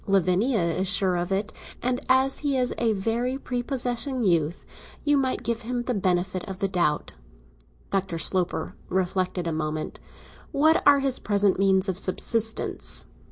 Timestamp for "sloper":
8.17-8.73